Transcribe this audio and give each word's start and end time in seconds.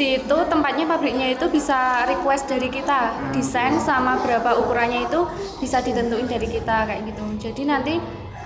situ 0.00 0.36
tempatnya 0.48 0.88
pabriknya 0.88 1.36
itu 1.36 1.44
bisa 1.52 2.08
request 2.08 2.48
dari 2.48 2.72
kita. 2.72 3.12
Desain 3.36 3.76
sama 3.76 4.16
berapa 4.24 4.56
ukurannya 4.56 5.04
itu 5.04 5.28
bisa 5.60 5.84
ditentuin 5.84 6.24
dari 6.24 6.48
kita 6.48 6.88
kayak 6.88 7.04
gitu. 7.04 7.20
Jadi 7.36 7.62
nanti 7.68 7.94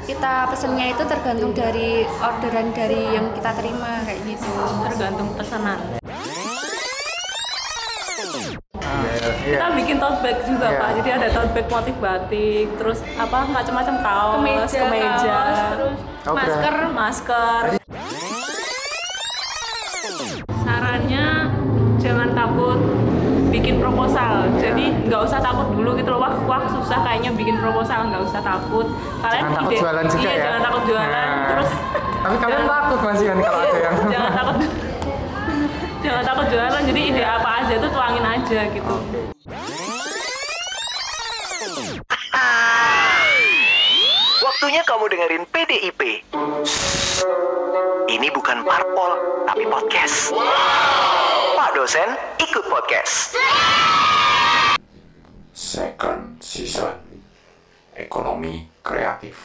kita 0.02 0.50
pesennya 0.50 0.90
itu 0.90 1.06
tergantung 1.06 1.54
dari 1.54 2.02
orderan 2.18 2.74
dari 2.74 3.14
yang 3.14 3.30
kita 3.38 3.54
terima 3.54 4.02
kayak 4.02 4.18
gitu. 4.26 4.50
Tergantung 4.90 5.30
pesanan. 5.38 5.78
Iya. 9.44 9.60
kita 9.60 9.76
bikin 9.76 9.96
tote 10.00 10.18
bag 10.24 10.38
juga 10.48 10.68
Iya. 10.72 10.80
pak. 10.80 10.90
Jadi 11.00 11.08
ada 11.12 11.28
tote 11.32 11.50
bag 11.52 11.66
motif 11.68 11.94
batik 12.00 12.66
terus 12.80 12.98
apa 13.20 13.44
macam-macam 13.44 13.94
kaos 14.00 14.36
kemeja, 14.40 14.80
kemeja. 14.80 15.28
kaos, 15.28 15.60
terus. 15.76 15.98
Oh, 16.24 16.34
masker. 16.34 16.74
Masker 16.96 17.64
sarannya 20.64 21.26
jangan 21.96 22.28
takut 22.32 22.78
bikin 23.48 23.78
proposal. 23.78 24.50
Jadi 24.56 24.84
nggak 25.04 25.20
usah 25.22 25.38
takut 25.38 25.70
dulu 25.70 25.94
gitu 25.94 26.08
loh. 26.08 26.18
Wah 26.18 26.34
wah 26.44 26.62
susah 26.66 26.98
kayaknya 27.00 27.30
bikin 27.32 27.56
proposal. 27.56 28.08
Nggak 28.08 28.22
usah 28.24 28.40
takut. 28.40 28.86
Kalian 29.20 29.42
Jangan 29.44 29.56
takut 29.60 29.72
jualan 29.78 30.04
juga 30.06 30.20
iya 30.20 30.32
ya. 30.32 30.42
jangan 30.42 30.60
takut 30.62 30.82
jualan. 30.84 31.08
Nah. 31.08 31.46
terus 31.46 31.70
Tapi 32.16 32.36
kalian 32.36 32.56
jangan- 32.58 32.74
takut 32.74 32.98
masih 33.04 33.24
kan 33.26 33.38
kalau 33.38 33.58
ada 33.60 33.78
yang 33.78 33.94
jangan 34.12 34.32
takut 34.32 34.56
jangan 36.04 36.22
takut 36.24 36.46
jualan. 36.48 36.82
Jadi 36.84 37.00
ide 37.04 37.22
apa 37.22 37.50
aja 37.60 37.74
tuh 37.78 37.90
tuangin 37.90 38.24
aja 38.24 38.60
gitu 38.68 38.96
Waktunya 44.64 44.88
kamu 44.88 45.04
dengerin 45.12 45.44
PDIP. 45.52 46.00
Ini 48.08 48.28
bukan 48.32 48.64
parpol, 48.64 49.12
tapi 49.44 49.68
podcast. 49.68 50.32
Pak 51.52 51.76
dosen 51.76 52.08
ikut 52.40 52.64
podcast. 52.72 53.36
Second 55.52 56.40
season 56.40 56.96
Ekonomi 57.92 58.64
Kreatif 58.80 59.36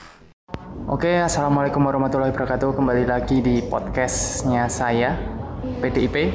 Oke, 0.88 1.20
assalamualaikum 1.20 1.83
warahmatullahi 1.83 2.31
wabarakatuh. 2.31 2.80
Kembali 2.80 3.04
lagi 3.04 3.44
di 3.44 3.59
podcastnya 3.59 4.72
saya, 4.72 5.20
PDIP. 5.83 6.31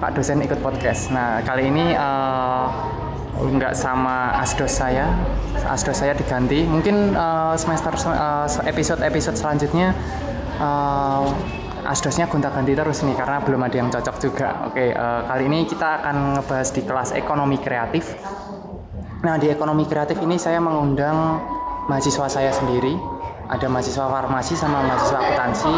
Pak 0.00 0.16
dosen 0.16 0.40
ikut 0.40 0.64
podcast. 0.64 1.12
Nah, 1.12 1.44
kali 1.44 1.68
ini 1.68 1.92
eh, 1.92 2.66
nggak 3.40 3.72
sama 3.72 4.36
asdos 4.36 4.72
saya. 4.72 5.08
Asdos 5.64 5.96
saya 5.96 6.12
diganti. 6.12 6.64
Mungkin 6.68 7.16
eh, 7.16 7.54
semester 7.56 7.92
eh, 7.96 8.68
episode-episode 8.68 9.36
selanjutnya 9.36 9.96
eh, 10.60 11.26
asdosnya 11.82 12.30
gonta-ganti 12.30 12.78
terus 12.78 13.02
nih 13.02 13.18
karena 13.18 13.42
belum 13.42 13.60
ada 13.66 13.76
yang 13.76 13.88
cocok 13.90 14.16
juga. 14.22 14.48
Oke, 14.70 14.94
eh, 14.94 15.20
kali 15.26 15.44
ini 15.50 15.66
kita 15.66 16.02
akan 16.02 16.16
ngebahas 16.38 16.68
di 16.70 16.82
kelas 16.86 17.10
ekonomi 17.16 17.58
kreatif. 17.58 18.14
Nah, 19.22 19.38
di 19.38 19.50
ekonomi 19.50 19.86
kreatif 19.86 20.18
ini 20.22 20.34
saya 20.38 20.58
mengundang 20.58 21.38
mahasiswa 21.86 22.26
saya 22.26 22.50
sendiri. 22.50 22.94
Ada 23.50 23.68
mahasiswa 23.68 24.08
farmasi 24.08 24.54
sama 24.56 24.80
mahasiswa 24.86 25.18
akuntansi. 25.18 25.72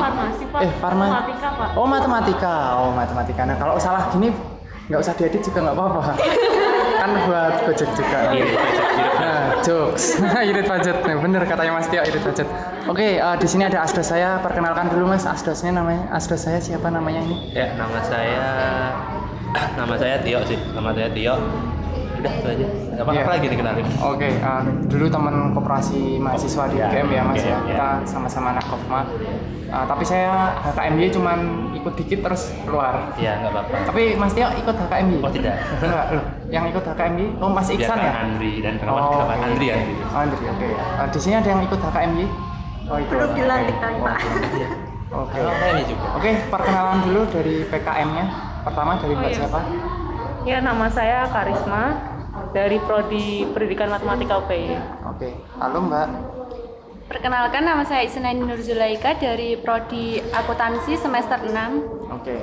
Oh. 0.55 0.63
Eh, 0.63 0.71
farma. 0.79 1.07
Matematika, 1.11 1.49
Pak. 1.51 1.69
Oh, 1.75 1.87
matematika. 1.89 2.55
Oh, 2.79 2.91
matematika. 2.95 3.43
Nah, 3.49 3.57
kalau 3.59 3.75
salah 3.81 4.09
gini 4.13 4.31
nggak 4.85 5.01
usah 5.01 5.17
diedit 5.17 5.41
juga 5.41 5.65
nggak 5.65 5.77
apa-apa. 5.77 6.03
kan 7.05 7.13
buat 7.29 7.55
budget 7.69 7.91
juga. 7.93 8.19
Nah, 9.21 9.61
jokes. 9.61 10.17
irit 10.49 10.65
budget. 10.65 10.97
Nah, 11.05 11.17
bener 11.21 11.43
katanya 11.45 11.73
Mas 11.77 11.87
Tio 11.93 12.01
irit 12.01 12.23
budget. 12.25 12.49
Oke, 12.89 13.21
eh, 13.21 13.37
di 13.37 13.45
sini 13.45 13.69
ada 13.69 13.85
asdos 13.85 14.09
saya. 14.09 14.41
Perkenalkan 14.41 14.89
dulu 14.89 15.13
Mas, 15.13 15.29
asdosnya 15.29 15.77
namanya. 15.77 16.09
Asdos 16.09 16.41
saya 16.49 16.65
siapa 16.65 16.89
namanya 16.89 17.21
ini? 17.21 17.53
Ya, 17.53 17.77
nama 17.77 18.01
saya 18.01 18.49
nama 19.79 19.95
saya 20.01 20.17
Tio 20.25 20.41
sih. 20.49 20.57
Nama 20.73 20.91
saya 20.97 21.09
Tio. 21.13 21.37
Udah 22.25 22.33
itu 22.35 22.49
aja. 22.49 22.67
Apa 22.97 23.11
Iya. 23.13 23.21
apa 23.21 23.31
lagi 23.37 23.47
dikenalin? 23.53 23.87
Oke, 24.01 24.29
eh, 24.33 24.61
dulu 24.89 25.05
teman 25.07 25.35
koperasi 25.53 26.17
mahasiswa 26.17 26.65
di 26.67 26.77
Iya, 26.81 26.89
UGM 26.89 27.09
ya 27.11 27.23
mas 27.23 27.37
iya, 27.37 27.45
ya. 27.45 27.53
iya. 27.53 27.69
Kita 27.69 27.89
sama-sama 28.09 28.47
anak 28.51 28.65
Kopma. 28.65 29.01
Eh, 29.67 29.85
tapi 29.85 30.05
saya 30.07 30.33
HKMY 30.57 31.13
cuman 31.13 31.39
ikut 31.75 31.93
dikit 31.95 32.25
terus 32.25 32.57
keluar. 32.65 33.13
Ya, 33.17 33.37
nggak 33.37 33.53
apa-apa. 33.53 33.77
Tapi 33.85 34.03
Mas 34.15 34.33
Tio 34.33 34.49
ikut 34.49 34.73
HKMY? 34.73 35.19
Oh, 35.21 35.29
tidak. 35.29 35.55
Enggak, 35.77 36.07
loh. 36.15 36.25
Yang 36.49 36.65
ikut 36.73 36.85
HKMY, 36.87 37.27
oh 37.37 37.51
Mas 37.51 37.67
Dia 37.67 37.77
Iksan 37.77 37.93
kan 37.93 38.07
ya? 38.09 38.13
Andri 38.25 38.53
dan 38.65 38.75
kawan-kawan 38.81 39.27
oke. 39.29 39.45
Andri 39.45 39.67
ya 39.67 39.77
gitu. 39.83 40.03
Oh, 40.07 40.17
Andri, 40.17 40.45
oke. 40.47 40.67
Eh, 40.73 41.07
di 41.11 41.19
sini 41.21 41.35
ada 41.37 41.49
yang 41.51 41.61
ikut 41.61 41.81
HKMY? 41.83 42.27
Oh, 42.85 42.97
itu. 42.97 43.11
belum 43.11 43.31
dilantik 43.35 43.77
kali 43.77 43.97
pak 43.99 44.17
Oke. 45.11 45.39
Ini 45.41 45.83
juga. 45.85 46.07
Oke, 46.17 46.31
perkenalan 46.49 46.99
dulu 47.05 47.21
dari 47.29 47.55
PKM-nya. 47.65 48.25
Pertama 48.63 48.97
dari 48.97 49.13
Oh, 49.13 49.19
Mbak 49.19 49.29
iya. 49.29 49.39
siapa? 49.39 49.61
ya 50.45 50.61
nama 50.61 50.85
saya 50.87 51.25
Karisma 51.27 52.13
dari 52.55 52.79
prodi 52.79 53.43
Pendidikan 53.51 53.91
Matematika 53.91 54.39
UPI 54.39 54.79
Oke. 55.11 55.35
Halo 55.59 55.83
Mbak. 55.85 56.09
perkenalkan 57.05 57.69
nama 57.69 57.85
saya 57.85 58.07
Isnani 58.07 58.41
Nur 58.41 58.63
Zulaika 58.63 59.19
dari 59.19 59.59
prodi 59.59 60.23
akuntansi 60.23 60.95
semester 60.97 61.43
6 61.43 62.15
Oke. 62.15 62.39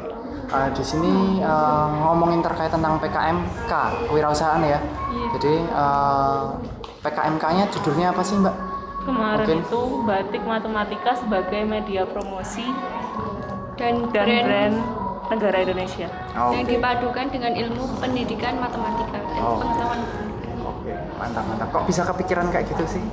Eh, 0.52 0.70
di 0.76 0.84
sini 0.84 1.40
eh, 1.40 1.88
ngomongin 2.04 2.44
terkait 2.44 2.68
tentang 2.68 3.00
PKMK, 3.00 3.72
kewirausahaan 4.12 4.60
ya. 4.68 4.84
Jadi 5.40 5.64
eh, 5.64 6.44
PKMK-nya 7.08 7.72
judulnya 7.72 8.12
apa 8.12 8.20
sih, 8.20 8.36
Mbak? 8.36 8.56
kemarin 9.06 9.48
Mungkin. 9.50 9.60
itu 9.66 9.82
batik 10.06 10.44
matematika 10.46 11.12
sebagai 11.18 11.62
media 11.66 12.04
promosi 12.06 12.66
dan, 13.78 14.06
dan 14.14 14.26
brand, 14.30 14.46
brand 14.46 14.76
negara 15.32 15.58
Indonesia 15.58 16.08
Oh, 16.34 16.52
yang 16.52 16.66
dipadukan 16.66 17.26
dengan 17.28 17.56
ilmu 17.56 17.84
pendidikan 17.98 18.54
matematika 18.58 19.18
dan 19.18 19.40
Oh. 19.40 19.58
pengetahuan 19.58 20.00
Oke, 20.62 20.92
mantap 21.16 21.44
mantap. 21.46 21.68
Kok 21.72 21.84
bisa 21.86 22.02
kepikiran 22.04 22.50
kayak 22.50 22.68
gitu 22.68 22.86
sih? 22.90 23.04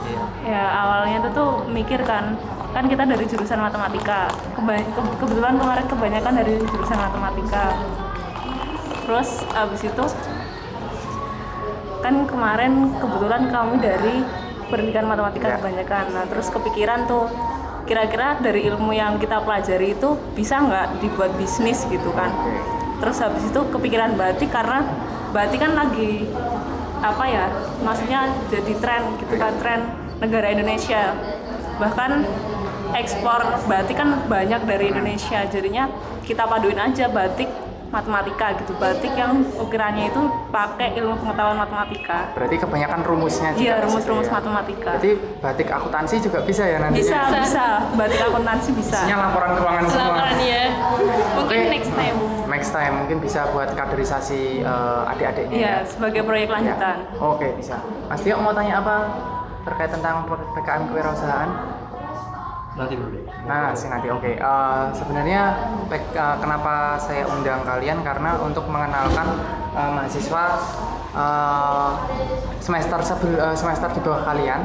Iya. 0.00 0.22
ya 0.46 0.64
awalnya 0.78 1.16
itu 1.18 1.30
tuh 1.32 1.50
mikir 1.68 2.00
kan 2.00 2.38
kan 2.70 2.86
kita 2.86 3.02
dari 3.02 3.24
jurusan 3.24 3.58
matematika 3.58 4.30
Keba- 4.54 4.78
ke- 4.80 5.16
kebetulan 5.18 5.58
kemarin 5.58 5.84
kebanyakan 5.84 6.32
dari 6.34 6.54
jurusan 6.62 6.96
matematika 6.96 7.64
terus 9.02 9.28
abis 9.50 9.82
itu 9.84 10.04
kan 11.98 12.24
kemarin 12.24 12.72
kebetulan 12.94 13.42
kami 13.48 13.74
dari 13.78 14.14
pendidikan 14.68 15.04
matematika 15.04 15.46
Ya. 15.48 15.54
kebanyakan 15.58 16.04
nah 16.10 16.24
terus 16.24 16.46
kepikiran 16.48 17.04
tuh 17.04 17.26
kira-kira 17.88 18.36
dari 18.38 18.68
ilmu 18.68 18.92
yang 18.92 19.16
kita 19.16 19.40
pelajari 19.40 19.96
itu 19.96 20.14
bisa 20.36 20.60
nggak 20.60 21.00
dibuat 21.00 21.32
bisnis 21.40 21.88
gitu 21.88 22.12
kan? 22.12 22.28
Terus 23.00 23.16
habis 23.24 23.48
itu 23.48 23.60
kepikiran 23.72 24.14
batik 24.20 24.52
karena 24.52 24.84
batik 25.32 25.64
kan 25.64 25.72
lagi 25.72 26.28
apa 26.98 27.24
ya 27.30 27.46
maksudnya 27.80 28.28
jadi 28.52 28.72
tren 28.82 29.02
gitu 29.16 29.34
kan 29.40 29.56
tren 29.56 29.80
negara 30.20 30.52
Indonesia. 30.52 31.16
Bahkan 31.80 32.10
ekspor 32.92 33.40
batik 33.64 33.96
kan 33.96 34.28
banyak 34.28 34.68
dari 34.68 34.92
Indonesia 34.92 35.48
jadinya 35.48 35.88
kita 36.28 36.44
paduin 36.44 36.76
aja 36.76 37.08
batik 37.08 37.48
matematika 37.88 38.52
gitu 38.54 38.72
batik 38.76 39.12
yang 39.12 39.32
ukirannya 39.56 40.08
itu 40.08 40.20
pakai 40.48 40.92
ilmu 40.94 41.16
pengetahuan 41.16 41.56
matematika 41.56 42.28
Berarti 42.32 42.56
kebanyakan 42.58 43.00
rumusnya 43.02 43.50
juga. 43.52 43.62
iya 43.62 43.74
rumus-rumus 43.80 44.26
ya. 44.26 44.32
matematika 44.34 44.90
Berarti 44.92 45.10
batik 45.40 45.68
akuntansi 45.70 46.14
juga 46.20 46.38
bisa 46.42 46.62
ya 46.62 46.78
nanti? 46.78 47.00
bisa 47.00 47.18
bisa 47.32 47.64
batik 47.94 48.20
akuntansi 48.22 48.68
bisa 48.72 48.98
Isinya 48.98 49.18
laporan 49.24 49.50
keuangan 49.54 49.84
semua. 49.86 50.04
Laporan 50.04 50.36
ya 50.38 50.62
mungkin 51.34 51.58
Oke. 51.58 51.70
next 51.70 51.92
time 51.92 52.18
Next 52.48 52.72
time 52.72 52.92
mungkin 52.96 53.18
bisa 53.20 53.44
buat 53.50 53.70
kaderisasi 53.70 54.40
eh, 54.60 55.02
adik-adiknya. 55.06 55.52
iya 55.54 55.74
ya. 55.74 55.86
sebagai 55.86 56.22
proyek 56.22 56.48
lanjutan 56.48 56.96
Ya. 56.98 57.20
Oke, 57.20 57.52
bisa. 57.54 57.76
Mas 58.04 58.20
Tio 58.20 58.36
mau 58.36 58.50
tanya 58.50 58.80
apa 58.80 58.96
terkait 59.62 59.90
tentang 59.90 60.24
PKM 60.26 60.88
kewirausahaan? 60.88 61.50
Nanti 62.78 62.94
dulu 62.94 63.10
deh. 63.10 63.24
Nah, 63.44 63.74
sih 63.74 63.90
nanti 63.90 64.06
oke. 64.06 64.38
Eh, 64.38 64.84
sebenarnya 64.94 65.42
eh, 65.90 66.36
kenapa 66.38 66.94
saya 66.96 67.26
undang 67.26 67.66
kalian 67.66 68.06
karena 68.06 68.38
untuk 68.38 68.70
mengenalkan 68.70 69.26
eh, 69.74 69.90
mahasiswa 69.92 70.44
eh, 71.12 71.90
semester 72.62 73.00
sebel- 73.02 73.40
eh, 73.42 73.56
semester 73.58 73.90
di 73.90 74.00
bawah 74.00 74.22
kalian 74.24 74.62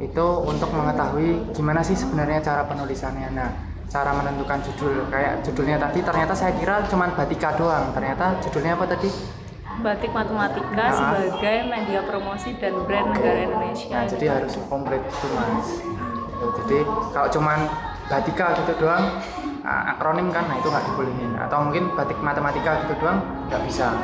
itu 0.00 0.26
untuk 0.42 0.72
mengetahui 0.72 1.52
gimana 1.52 1.78
sih 1.78 1.94
sebenarnya 1.94 2.40
cara 2.40 2.64
penulisannya. 2.64 3.28
Nah, 3.36 3.50
cara 3.86 4.16
menentukan 4.16 4.64
judul 4.64 5.04
kayak 5.12 5.44
judulnya 5.44 5.76
tadi 5.76 6.00
ternyata 6.00 6.32
saya 6.32 6.56
kira 6.56 6.80
cuma 6.88 7.12
batika 7.12 7.52
doang. 7.54 7.92
Ternyata 7.92 8.40
judulnya 8.40 8.74
apa 8.74 8.88
tadi? 8.88 9.12
batik 9.72 10.12
matematika 10.12 10.68
Nah. 10.84 10.92
sebagai 10.92 11.64
media 11.64 12.04
promosi 12.04 12.54
dan 12.60 12.76
brand 12.84 13.08
negara 13.08 13.40
Indonesia 13.40 13.88
Nah, 13.90 14.04
jadi 14.04 14.26
harus 14.28 14.54
komplit 14.68 15.00
itu 15.00 15.26
mas. 15.32 15.68
Jadi 16.62 16.78
kalau 17.14 17.28
cuman 17.30 17.58
batika 18.10 18.46
gitu 18.58 18.72
doang, 18.82 19.04
ah, 19.62 19.94
akronim 19.94 20.28
kan, 20.34 20.44
nah 20.50 20.58
itu 20.58 20.68
nggak 20.68 20.84
dibolehin. 20.92 21.32
Atau 21.38 21.58
mungkin 21.62 21.94
batik 21.94 22.18
matematika 22.18 22.82
gitu 22.86 22.94
doang 22.98 23.22
nggak 23.46 23.62
bisa. 23.66 23.94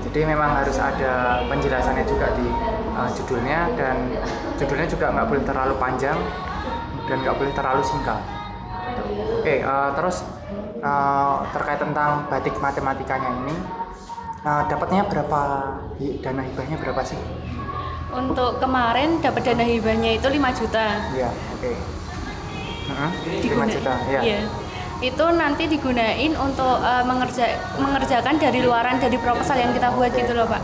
Jadi 0.00 0.20
memang 0.22 0.54
harus 0.62 0.78
ada 0.78 1.44
penjelasannya 1.50 2.06
juga 2.06 2.30
di 2.38 2.46
uh, 2.94 3.10
judulnya 3.10 3.74
dan 3.74 4.14
judulnya 4.56 4.86
juga 4.86 5.10
nggak 5.12 5.26
boleh 5.26 5.42
terlalu 5.42 5.74
panjang 5.76 6.18
dan 7.10 7.16
nggak 7.26 7.36
boleh 7.36 7.52
terlalu 7.52 7.82
singkat. 7.82 8.22
Oke, 9.40 9.64
uh, 9.64 9.90
terus 9.96 10.22
eh, 10.80 11.36
terkait 11.52 11.80
tentang 11.80 12.26
batik 12.28 12.56
matematikanya 12.58 13.30
ini 13.44 13.56
eh, 14.44 14.62
dapatnya 14.68 15.04
berapa 15.08 15.40
dana 16.24 16.42
hibahnya 16.44 16.76
berapa 16.80 17.02
sih? 17.04 17.18
Untuk 18.10 18.58
kemarin 18.58 19.22
dapat 19.22 19.42
dana 19.46 19.62
hibahnya 19.62 20.18
itu 20.18 20.26
5 20.26 20.50
juta. 20.50 20.86
Iya, 21.14 21.30
oke. 21.30 21.70
Heeh, 22.90 23.10
5 23.38 23.42
Diguna- 23.42 23.70
juta, 23.70 23.94
ya. 24.10 24.20
Iya. 24.20 24.40
Itu 25.00 25.24
nanti 25.32 25.64
digunain 25.64 26.32
untuk 26.36 26.76
eh, 26.82 27.04
mengerja 27.06 27.46
mengerjakan 27.78 28.36
dari 28.36 28.60
luaran 28.60 28.98
dari 28.98 29.16
proposal 29.16 29.56
yang 29.56 29.72
kita 29.72 29.94
buat 29.94 30.10
gitu 30.12 30.34
loh, 30.34 30.44
Pak. 30.44 30.62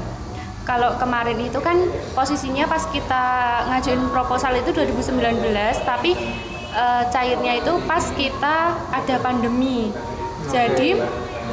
Kalau 0.66 0.98
kemarin 0.98 1.38
itu 1.38 1.62
kan 1.62 1.78
posisinya 2.12 2.66
pas 2.66 2.82
kita 2.90 3.24
ngajuin 3.70 4.02
proposal 4.10 4.58
itu 4.58 4.74
2019, 4.74 5.46
tapi 5.86 6.18
eh, 6.74 7.02
cairnya 7.08 7.52
itu 7.56 7.72
pas 7.86 8.02
kita 8.10 8.56
ada 8.90 9.16
pandemi. 9.22 9.94
Jadi 10.50 10.98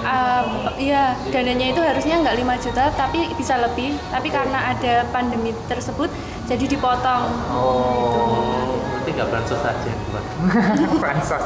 eh, 0.03 0.43
ya 0.83 1.03
dananya 1.27 1.67
itu 1.71 1.81
harusnya 1.81 2.15
nggak 2.19 2.35
5 2.37 2.63
juta 2.63 2.83
tapi 2.93 3.31
bisa 3.33 3.55
lebih, 3.57 3.95
tapi 4.07 4.27
karena 4.27 4.71
ada 4.71 5.07
pandemi 5.09 5.55
tersebut 5.65 6.11
jadi 6.45 6.65
dipotong. 6.67 7.23
Oh, 7.49 8.77
Berarti 8.93 9.09
nggak 9.11 9.29
bansos 9.31 9.61
aja 9.61 9.91
buat 10.09 10.25
bansos. 11.03 11.43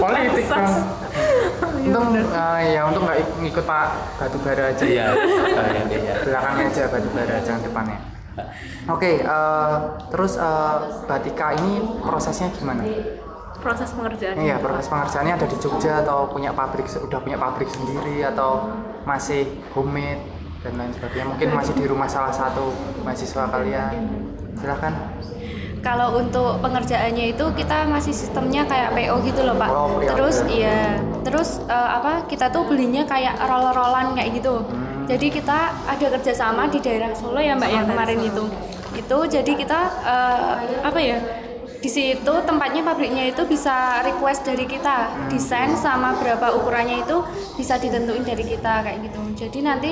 Politik 0.00 0.46
dong. 0.46 0.74
Untung 1.80 2.08
eh, 2.14 2.60
ya 2.74 2.80
untuk 2.86 3.02
nggak 3.04 3.18
ik- 3.18 3.34
ngikut 3.40 3.64
Pak 3.64 3.86
Batubara 4.18 4.64
aja. 4.70 4.84
Iya, 4.84 5.06
iya, 5.14 5.82
iya. 5.88 6.14
belakangnya 6.22 6.64
aja 6.68 6.82
Batubara 6.90 7.36
jangan 7.42 7.62
depannya. 7.62 7.98
Oke, 8.88 9.22
eh, 9.22 9.74
terus 10.10 10.34
eh, 10.34 10.76
Batika 11.06 11.54
ini 11.54 11.78
prosesnya 12.02 12.50
gimana? 12.50 12.82
Proses 13.60 13.92
pengerjaan 13.92 14.34
Iya, 14.40 14.56
proses 14.58 14.88
pengerjaannya 14.88 15.34
ada 15.36 15.46
di 15.46 15.56
Jogja 15.60 16.02
atau 16.02 16.26
punya 16.32 16.50
pabrik 16.50 16.88
udah 16.88 17.20
punya 17.20 17.38
pabrik 17.38 17.68
sendiri 17.68 18.24
atau 18.24 18.72
masih 19.04 19.46
homemade 19.76 20.24
dan 20.60 20.72
lain 20.76 20.92
sebagainya. 20.92 21.26
Mungkin 21.32 21.48
masih 21.56 21.72
di 21.76 21.84
rumah 21.88 22.08
salah 22.08 22.32
satu 22.32 22.72
mahasiswa 23.04 23.48
kalian. 23.48 23.94
Silahkan. 24.60 24.92
Kalau 25.80 26.20
untuk 26.20 26.60
pengerjaannya 26.60 27.32
itu 27.32 27.44
kita 27.56 27.88
masih 27.88 28.12
sistemnya 28.12 28.68
kayak 28.68 28.92
PO 28.92 29.16
gitu 29.24 29.40
loh 29.48 29.56
pak. 29.56 29.70
Oh, 29.72 29.96
pre-order. 29.96 30.12
terus 30.12 30.36
iya, 30.52 31.00
terus 31.24 31.56
eh, 31.64 31.90
apa 31.96 32.28
kita 32.28 32.52
tuh 32.52 32.68
belinya 32.68 33.08
kayak 33.08 33.40
roll-rollan 33.40 34.12
kayak 34.12 34.36
gitu. 34.36 34.60
Hmm. 34.60 35.08
Jadi 35.08 35.26
kita 35.32 35.72
ada 35.88 36.06
kerjasama 36.12 36.68
di 36.68 36.84
daerah 36.84 37.16
Solo 37.16 37.40
ya 37.40 37.56
mbak 37.56 37.70
yang 37.72 37.88
kemarin 37.88 38.20
itu. 38.20 38.44
Itu 38.92 39.18
jadi 39.24 39.52
kita 39.56 39.80
eh, 40.04 40.84
apa 40.84 41.00
ya? 41.00 41.16
Di 41.80 41.88
situ 41.88 42.34
tempatnya 42.44 42.84
pabriknya 42.84 43.32
itu 43.32 43.40
bisa 43.48 44.04
request 44.04 44.44
dari 44.44 44.68
kita 44.68 45.28
desain 45.32 45.72
sama 45.72 46.12
berapa 46.20 46.52
ukurannya 46.60 47.08
itu 47.08 47.24
bisa 47.56 47.80
ditentuin 47.80 48.20
dari 48.20 48.44
kita 48.44 48.84
kayak 48.84 49.00
gitu. 49.08 49.20
Jadi 49.48 49.58
nanti 49.64 49.90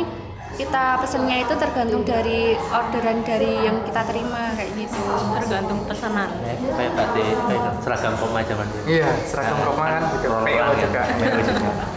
kita 0.60 0.98
pesennya 1.00 1.44
itu 1.48 1.54
tergantung 1.56 2.02
dari 2.04 2.52
orderan 2.72 3.24
dari 3.24 3.62
yang 3.64 3.80
kita 3.88 4.04
terima 4.04 4.52
kayak 4.58 4.74
gitu. 4.74 5.00
tergantung 5.38 5.80
pesanan 5.86 6.28
Kayak 6.42 6.58
kayak 6.76 6.92
batik, 6.98 7.36
kayak 7.46 7.62
seragam 7.80 8.14
koma 8.20 8.40
zaman 8.44 8.66
dulu. 8.68 8.84
Iya, 8.84 9.08
seragam 9.24 9.58
koma 9.64 9.84
kan 9.88 10.02
gitu. 10.12 10.28
PO 10.28 10.70
juga. 10.82 11.02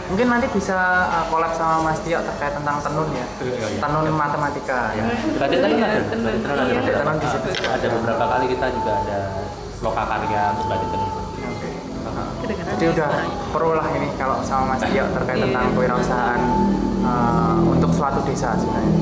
Mungkin 0.08 0.26
nanti 0.28 0.46
bisa 0.56 0.78
uh, 1.10 1.24
collab 1.28 1.52
sama 1.52 1.90
Mas 1.90 2.00
Tio 2.00 2.20
terkait 2.22 2.54
tentang 2.56 2.76
tenun 2.80 3.08
ya. 3.12 3.26
Iya, 3.44 3.66
iya. 3.66 3.80
Tenun 3.80 4.06
matematika 4.14 4.80
ya. 4.96 5.04
Tadi 5.36 5.54
batik 5.60 5.76
tenun 6.08 6.36
ada. 6.48 6.92
Tenun 6.96 7.16
di 7.20 7.28
situ. 7.28 7.48
Ada 7.66 7.86
beberapa 7.92 8.24
kali 8.24 8.46
kita 8.56 8.66
juga 8.72 8.92
ada 9.04 9.18
loka 9.82 10.02
karya 10.06 10.42
untuk 10.54 10.66
tenun. 10.70 11.10
Oke. 11.42 11.68
kedengaran 12.42 12.74
Jadi 12.78 12.86
udah 12.98 13.10
perlu 13.50 13.72
lah 13.78 13.86
ini 13.94 14.08
kalau 14.18 14.38
sama 14.42 14.74
Mas 14.74 14.82
Tio 14.86 15.04
terkait 15.10 15.38
tentang 15.38 15.70
kewirausahaan 15.74 16.40
uh, 17.02 17.56
untuk 17.66 17.90
suatu 17.94 18.22
desa 18.26 18.54
sebenarnya. 18.58 18.94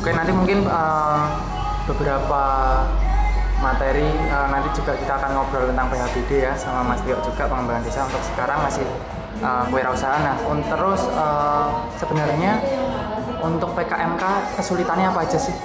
Oke 0.00 0.10
nanti 0.12 0.32
mungkin 0.32 0.58
uh, 0.68 1.24
beberapa 1.88 2.42
materi 3.60 4.08
uh, 4.28 4.48
nanti 4.52 4.68
juga 4.76 4.92
kita 4.96 5.16
akan 5.16 5.30
ngobrol 5.32 5.64
tentang 5.72 5.88
PHBD 5.88 6.30
ya 6.44 6.52
sama 6.56 6.84
Mas 6.84 7.00
Tio 7.04 7.16
juga 7.24 7.48
pengembangan 7.48 7.82
desa 7.84 8.04
untuk 8.04 8.22
sekarang 8.24 8.58
masih 8.64 8.86
uh, 9.40 9.64
kewirausahaan. 9.72 10.22
Nah 10.22 10.36
terus 10.68 11.02
uh, 11.16 11.68
sebenarnya 11.96 12.60
untuk 13.44 13.72
PKMK 13.76 14.24
kesulitannya 14.60 15.12
apa 15.12 15.20
aja 15.24 15.38
sih? 15.40 15.56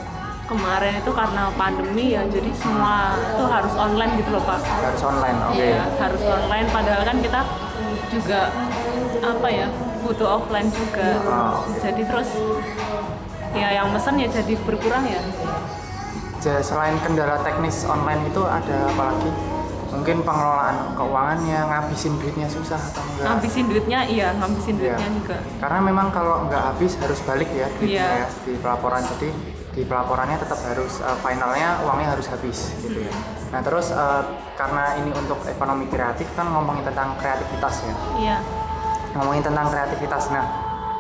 Kemarin 0.52 0.94
itu 0.94 1.12
karena 1.12 1.44
pandemi 1.56 2.06
ya 2.12 2.28
jadi 2.28 2.52
semua 2.54 2.96
itu 3.16 3.44
harus 3.46 3.74
online 3.74 4.12
gitu 4.16 4.30
loh 4.30 4.44
pak 4.44 4.60
Harus 4.60 5.02
online, 5.02 5.38
oke. 5.46 5.56
Iya, 5.58 5.84
harus 5.96 6.22
online 6.22 6.68
padahal 6.70 7.04
kan 7.04 7.18
kita 7.18 7.40
juga 8.10 8.40
apa 9.24 9.48
ya 9.48 9.68
butuh 10.02 10.28
offline 10.36 10.68
juga 10.68 11.10
Oh. 11.24 11.64
jadi 11.78 12.04
terus 12.04 12.30
ya 13.54 13.68
yang 13.74 13.88
mesen 13.90 14.16
ya 14.16 14.28
jadi 14.28 14.54
berkurang 14.60 15.06
ya 15.06 15.22
Ja- 16.38 16.58
Selain 16.60 16.98
kendala 17.00 17.38
teknis 17.40 17.86
online 17.86 18.26
itu 18.26 18.42
ada 18.42 18.90
apa 18.90 19.14
lagi? 19.14 19.30
Mungkin 19.92 20.24
pengelolaan 20.24 20.96
keuangannya, 20.96 21.60
ngabisin 21.62 22.18
duitnya 22.18 22.48
susah 22.48 22.80
atau 22.82 23.04
enggak? 23.06 23.26
ngabisin 23.30 23.66
duitnya 23.68 24.00
iya 24.06 24.28
ngabisin 24.34 24.76
Iya. 24.76 24.96
duitnya 24.96 25.10
juga 25.14 25.38
Karena 25.60 25.80
memang 25.82 26.08
kalau 26.10 26.48
nggak 26.48 26.64
habis 26.66 26.98
harus 26.98 27.20
balik 27.22 27.46
ya 27.52 27.70
duitnya 27.72 27.94
Iya. 27.94 28.26
ya 28.26 28.28
di 28.42 28.54
pelaporan. 28.58 29.04
Jadi 29.06 29.30
di 29.72 29.88
pelaporannya 29.88 30.36
tetap 30.36 30.60
harus 30.68 31.00
uh, 31.00 31.16
finalnya 31.24 31.80
uangnya 31.88 32.12
harus 32.12 32.28
habis 32.28 32.76
gitu 32.84 33.08
ya. 33.08 33.14
Nah 33.56 33.64
terus 33.64 33.96
uh, 33.96 34.24
karena 34.60 35.00
ini 35.00 35.16
untuk 35.16 35.40
ekonomi 35.48 35.88
kreatif 35.88 36.28
kan 36.36 36.52
ngomongin 36.52 36.84
tentang 36.84 37.16
kreativitas 37.16 37.76
ya. 37.88 37.96
iya 38.20 38.38
Ngomongin 39.16 39.44
tentang 39.44 39.72
kreativitas. 39.72 40.28
Nah 40.36 40.46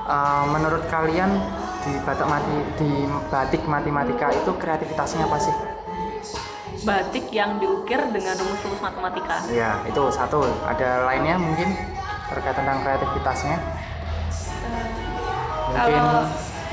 uh, 0.07 0.43
menurut 0.47 0.87
kalian 0.87 1.35
di 1.83 1.93
batik 2.07 2.27
mati 2.29 2.55
di 2.79 2.91
batik 3.27 3.61
matematika 3.67 4.31
itu 4.31 4.51
kreativitasnya 4.55 5.27
apa 5.27 5.39
sih? 5.39 5.55
batik 6.81 7.29
yang 7.29 7.61
diukir 7.61 8.01
dengan 8.09 8.33
rumus-rumus 8.41 8.81
matematika 8.81 9.37
Ya 9.53 9.77
itu 9.85 10.01
satu. 10.09 10.41
Ada 10.65 11.05
lainnya 11.05 11.37
mungkin 11.37 11.77
terkait 12.25 12.57
tentang 12.57 12.81
kreativitasnya. 12.81 13.57
Mungkin 15.69 15.77
Kalau 15.77 16.25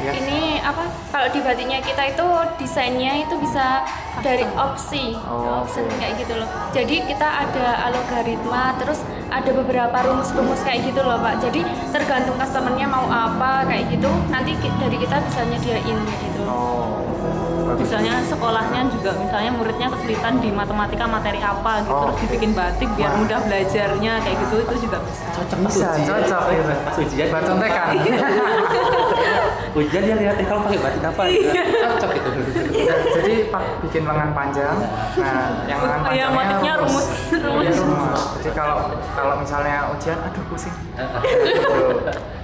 ya. 0.03 0.13
ini 0.15 0.63
apa? 0.63 0.87
Kalau 1.11 1.29
di 1.31 1.41
batiknya 1.43 1.79
kita 1.83 2.03
itu 2.15 2.27
desainnya 2.59 3.25
itu 3.27 3.35
bisa 3.39 3.83
dari 4.23 4.47
opsi, 4.59 5.15
Oh, 5.27 5.63
opsi 5.63 5.83
oke. 5.83 5.95
kayak 5.99 6.15
gitu 6.19 6.35
loh. 6.39 6.49
Jadi 6.75 7.07
kita 7.07 7.29
ada 7.29 7.87
algoritma, 7.91 8.75
terus 8.83 9.01
ada 9.29 9.51
beberapa 9.53 9.95
rumus-rumus 10.09 10.61
kayak 10.65 10.89
gitu 10.91 11.01
loh 11.05 11.21
pak. 11.21 11.39
Jadi 11.45 11.61
tergantung 11.93 12.35
customernya 12.41 12.87
mau 12.89 13.07
apa 13.07 13.67
kayak 13.69 13.93
gitu. 13.93 14.11
Nanti 14.33 14.57
dari 14.59 14.97
kita 14.99 15.17
bisa 15.23 15.41
nyediain 15.47 15.99
gitu. 16.03 16.43
Oh. 16.49 16.99
Misalnya 17.77 18.15
sekolahnya 18.25 18.81
juga 18.89 19.11
misalnya 19.19 19.51
muridnya 19.53 19.89
kesulitan 19.93 20.41
di 20.41 20.49
matematika 20.49 21.05
materi 21.05 21.41
apa 21.43 21.85
gitu 21.85 21.93
Oh, 21.93 22.15
terus 22.15 22.19
dibikin 22.25 22.53
batik 22.55 22.89
biar 22.95 23.11
Wah. 23.11 23.19
mudah 23.21 23.39
belajarnya 23.43 24.13
kayak 24.23 24.37
gitu 24.47 24.55
itu 24.63 24.75
juga 24.87 24.99
bisa 25.03 25.25
bisa 25.59 25.87
cocok 26.07 26.43
gitu. 26.55 26.73
Pas 26.87 26.97
ujian. 27.03 27.27
Buat 27.33 27.45
contekan. 27.45 27.87
Ujian 29.79 30.03
dia 30.03 30.17
lihat, 30.19 30.35
eh 30.41 30.47
kamu 30.49 30.61
pakai 30.67 30.81
batik 30.81 31.03
apa? 31.07 31.23
Gitu. 31.29 31.51
Cocok 31.55 32.11
gitu. 32.15 32.29
Ya, 32.79 32.95
jadi 33.19 33.33
pak 33.53 33.63
bikin 33.87 34.03
lengan 34.07 34.31
panjang. 34.33 34.77
Nah, 35.19 35.67
yang 35.67 35.79
lengan 35.83 35.99
panjangnya 36.03 36.23
yang 36.25 36.33
motifnya 36.35 36.73
rumus. 36.83 37.07
Iya, 37.29 37.39
Rumus. 37.45 37.77
rumus. 37.79 38.23
Jadi 38.43 38.51
kalau 38.57 38.77
kalau 39.15 39.35
misalnya 39.39 39.77
ujian, 39.95 40.19
aduh 40.23 40.43
pusing. 40.51 40.75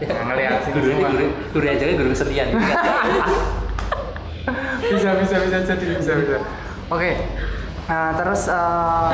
Nah, 0.04 0.20
ngelihat 0.28 0.60
sini 0.68 0.74
Guru 0.84 1.00
guru, 1.00 1.26
guru 1.56 1.64
aja 1.64 1.84
guru 1.96 2.08
kesenian. 2.12 2.48
bisa 4.92 5.10
bisa 5.20 5.36
bisa 5.44 5.58
jadi 5.64 5.86
bisa 5.96 6.12
bisa. 6.18 6.36
Oke. 6.92 7.12
Nah, 7.84 8.16
terus 8.16 8.48
eh, 8.48 9.12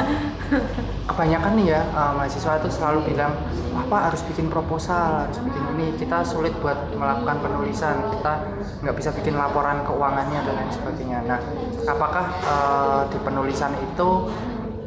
kebanyakan 1.11 1.59
nih 1.59 1.67
ya 1.75 1.83
eh, 1.91 2.13
mahasiswa 2.15 2.63
itu 2.63 2.71
selalu 2.71 3.15
bilang, 3.15 3.35
wah 3.75 3.85
pak 3.91 4.03
harus 4.11 4.23
bikin 4.31 4.47
proposal, 4.47 5.27
harus 5.27 5.43
bikin 5.43 5.65
ini. 5.75 5.87
Kita 5.99 6.23
sulit 6.23 6.55
buat 6.63 6.95
melakukan 6.95 7.43
penulisan, 7.43 7.99
kita 8.15 8.33
nggak 8.87 8.95
bisa 8.95 9.11
bikin 9.11 9.35
laporan 9.35 9.83
keuangannya 9.83 10.41
dan 10.47 10.55
lain 10.55 10.71
sebagainya. 10.71 11.19
Nah, 11.27 11.41
apakah 11.83 12.27
eh, 12.47 13.01
di 13.11 13.19
penulisan 13.19 13.75
itu 13.75 14.11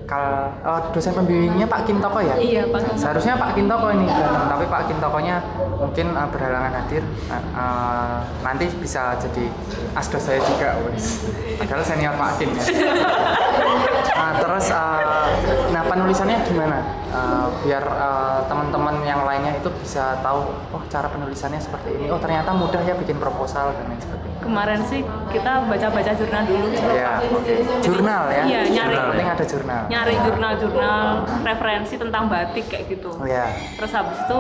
kal 0.04 0.52
eh, 0.64 0.82
dosen 0.92 1.14
pembimbingnya 1.16 1.68
Pak 1.68 1.88
Kim 1.88 1.98
Toko 2.04 2.20
ya? 2.20 2.36
Iya, 2.36 2.68
Pak 2.68 2.80
Kim. 2.84 2.96
Seharusnya 3.00 3.34
Pak 3.40 3.56
Kim 3.56 3.66
Toko 3.72 3.88
ini 3.92 4.06
datang, 4.08 4.48
tapi 4.52 4.66
Pak 4.68 4.82
Kim 4.92 4.98
Tokonya 5.00 5.36
mungkin 5.80 6.06
eh, 6.12 6.28
berhalangan 6.30 6.72
hadir. 6.84 7.04
Nah, 7.32 7.42
eh, 7.42 8.18
nanti 8.44 8.66
bisa 8.78 9.16
jadi 9.18 9.46
asdos 9.96 10.24
saya 10.24 10.40
juga, 10.44 10.76
wes. 10.90 11.28
Padahal 11.60 11.84
senior 11.86 12.14
Pak 12.16 12.32
Kim 12.42 12.50
ya. 12.52 12.64
Nah, 14.14 14.32
terus 14.38 14.70
eh, 14.70 15.02
nah 15.74 15.84
penulisannya 15.84 16.38
gimana? 16.46 16.80
Eh, 17.10 17.46
biar 17.66 17.84
eh, 17.84 18.40
teman-teman 18.46 19.02
yang 19.02 19.26
lainnya 19.26 19.58
itu 19.58 19.70
bisa 19.82 20.22
tahu, 20.22 20.54
oh 20.70 20.82
cara 20.88 21.10
penulisannya 21.10 21.58
seperti 21.58 21.98
ini. 21.98 22.06
Oh 22.14 22.22
ternyata 22.22 22.54
mudah 22.54 22.82
ya 22.82 22.94
bikin 22.94 23.18
proposal 23.18 23.74
dan 23.74 23.90
lain 23.90 24.00
sebagainya. 24.00 24.32
kemarin 24.44 24.84
sih 24.84 25.00
kita 25.32 25.64
baca-baca 25.72 26.12
jurnal 26.20 26.44
dulu 26.44 26.68
Ya, 26.92 27.16
oke. 27.24 27.54
Jurnal 27.80 28.24
ya. 28.28 28.44
Iya, 28.44 28.62
nyari. 28.68 28.92
Jurnal. 28.92 29.08
Penting 29.16 29.30
ada 29.32 29.46
jurnal. 29.48 29.82
nyari 29.88 30.16
jurnal-jurnal 30.20 31.06
referensi 31.48 31.96
tentang 31.96 32.24
batik 32.28 32.66
kayak 32.68 32.92
gitu 32.92 33.24
ya. 33.24 33.48
terus 33.80 33.92
habis 33.96 34.20
itu 34.20 34.40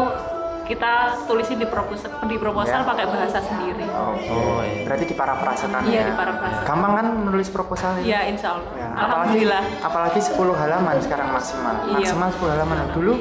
kita 0.73 0.91
tulisin 1.23 1.61
di 1.61 1.67
proposal 1.69 2.09
di 2.25 2.35
proposal 2.35 2.81
Ya. 2.81 2.87
pakai 2.87 3.05
bahasa 3.05 3.37
sendiri 3.39 3.85
Oh, 3.85 4.17
Oh, 4.17 4.59
iya. 4.59 4.81
berarti 4.83 5.05
diparafrasekan 5.05 5.81
Iya, 5.85 5.93
ya. 5.95 6.03
diparafrasekan. 6.09 6.65
Gampang 6.65 6.93
kan 6.97 7.05
menulis 7.23 7.49
proposal 7.49 7.91
ya 8.01 8.19
insya 8.25 8.57
Allah 8.57 8.73
Ya, 8.73 8.87
alhamdulillah 8.97 9.63
Apalagi, 9.79 10.17
apalagi 10.17 10.19
10 10.23 10.55
halaman 10.55 10.95
sekarang 10.97 11.27
maksimal. 11.29 11.75
Iya. 11.85 11.95
Maksimal 12.01 12.27
10 12.31 12.49
halaman. 12.49 12.75
Dulu? 12.91 13.13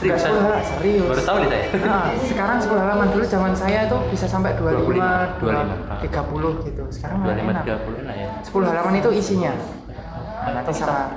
10 0.00 0.16
halaman, 0.16 0.62
serius. 0.64 1.06
Baru 1.06 1.22
tahu 1.22 1.36
nih 1.38 1.48
saya. 1.48 1.64
Nah, 1.84 2.04
sekarang 2.24 2.56
10 2.58 2.80
halaman 2.80 3.06
dulu 3.10 3.24
zaman 3.24 3.52
saya 3.52 3.78
itu 3.84 3.96
bisa 4.08 4.26
sampai 4.26 4.50
25, 4.56 5.04
25. 5.38 5.76
30 6.00 6.52
gitu. 6.64 6.82
Sekarang 6.90 7.16
25 7.20 7.52
enak. 7.52 7.64
30 7.68 7.94
enak 8.02 8.16
ya. 8.16 8.28
10 8.42 8.64
halaman 8.66 8.92
itu 8.96 9.10
isinya. 9.12 9.52
Nanti 10.40 10.72
sama 10.72 11.12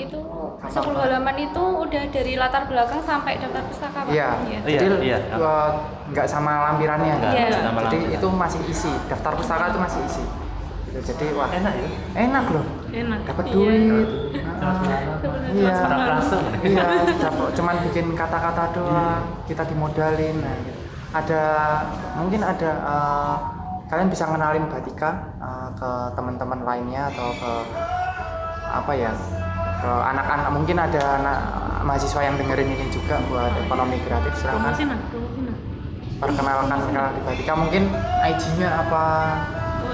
itu 0.00 0.20
10 0.58 0.70
halaman 0.94 1.36
itu 1.36 1.62
udah 1.62 2.02
dari 2.08 2.32
latar 2.34 2.62
belakang 2.64 3.00
sampai 3.00 3.36
daftar 3.36 3.62
pustaka 3.64 3.98
Pak. 4.04 4.12
Iya, 4.12 4.28
Iya. 4.44 4.58
jadi 4.64 4.86
Iya, 5.00 5.18
iya. 5.24 5.36
uh, 5.36 5.70
nggak 6.08 6.26
sama 6.26 6.52
lampirannya. 6.66 7.14
Enggak, 7.14 7.32
Iya. 7.32 7.46
sama 7.58 7.80
Jadi 7.86 7.98
lampiran. 7.98 8.16
itu 8.18 8.28
masih 8.30 8.60
isi, 8.66 8.92
daftar 9.06 9.32
pustaka 9.34 9.64
itu 9.68 9.78
masih 9.78 10.00
isi. 10.04 10.24
Gitu. 10.88 10.98
Jadi 11.04 11.26
wah 11.32 11.48
enak 11.48 11.74
ya. 11.74 11.88
enak 12.16 12.44
loh, 12.48 12.64
enak 12.88 13.20
dapat 13.22 13.44
Iya. 13.44 13.54
duit. 13.54 14.08
Ah, 14.58 14.74
Iya. 15.48 15.74
Parafrase. 15.80 16.38
Iya, 16.62 16.86
cuman 17.52 17.76
bikin 17.84 18.06
kata-kata 18.12 18.64
doang, 18.72 19.22
kita 19.44 19.62
dimodalin. 19.64 20.36
Nah, 20.38 20.54
gitu. 20.60 20.80
Ada 21.08 21.42
mungkin 22.16 22.40
ada 22.42 22.70
uh, 22.82 23.36
kalian 23.86 24.08
bisa 24.08 24.28
ngenalin 24.28 24.68
Batika 24.68 25.10
uh, 25.38 25.68
ke 25.72 25.90
teman-teman 26.12 26.60
lainnya 26.60 27.08
atau 27.08 27.32
ke 27.32 27.52
apa 28.68 28.92
ya 28.92 29.12
anak-anak 29.86 30.50
mungkin 30.50 30.76
ada 30.76 31.02
anak 31.22 31.38
mahasiswa 31.86 32.20
yang 32.20 32.34
dengerin 32.34 32.68
ini 32.74 32.86
juga 32.90 33.22
buat 33.30 33.52
ekonomi 33.64 33.96
kreatif 34.02 34.32
silahkan 34.42 34.74
perkenalkan 36.18 36.78
kenal 36.90 37.14
di 37.14 37.20
Batika 37.22 37.54
mungkin 37.54 37.82
IG-nya 38.26 38.68
apa? 38.82 39.06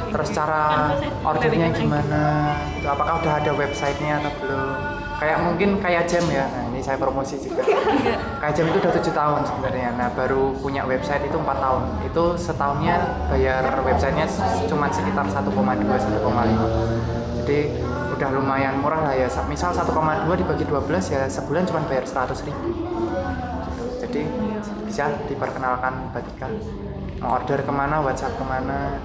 Terus 0.09 0.31
cara 0.33 0.95
ordernya 1.27 1.69
gimana? 1.75 2.23
Gitu. 2.79 2.87
apakah 2.89 3.21
udah 3.21 3.35
ada 3.45 3.53
websitenya 3.53 4.25
atau 4.25 4.33
belum? 4.41 4.69
Kayak 5.15 5.39
mungkin 5.47 5.71
kayak 5.85 6.05
jam 6.11 6.25
ya. 6.33 6.49
Nah 6.49 6.63
ini 6.73 6.81
saya 6.83 6.97
promosi 6.99 7.39
juga. 7.39 7.63
Kayak 8.43 8.55
jam 8.61 8.67
itu 8.67 8.79
udah 8.83 8.93
tujuh 8.99 9.15
tahun 9.15 9.41
sebenarnya. 9.47 9.89
Nah 9.95 10.09
baru 10.13 10.53
punya 10.59 10.83
website 10.85 11.23
itu 11.23 11.39
empat 11.39 11.59
tahun. 11.63 11.83
Itu 12.03 12.25
setahunnya 12.35 12.97
bayar 13.31 13.63
websitenya 13.87 14.27
cuma 14.67 14.91
sekitar 14.91 15.25
1,2 15.31 15.55
1,5 15.55 17.25
jadi 17.45 17.77
udah 18.15 18.29
lumayan 18.31 18.79
murah 18.79 19.11
lah 19.11 19.15
ya. 19.19 19.29
Misal 19.51 19.75
1,2 19.75 19.91
dibagi 20.39 20.65
12 20.65 21.15
ya 21.15 21.27
sebulan 21.27 21.67
cuma 21.67 21.83
bayar 21.91 22.07
100 22.07 22.47
ribu. 22.47 22.69
Jadi 24.01 24.23
bisa 24.87 25.11
diperkenalkan 25.27 26.15
Batika 26.15 26.47
mau 27.19 27.41
order 27.41 27.65
ke 27.65 27.73
mana 27.73 28.05
WhatsApp 28.05 28.37
ke 28.37 28.45
mana 28.45 29.01